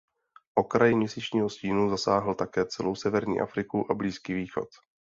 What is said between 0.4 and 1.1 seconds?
Okraj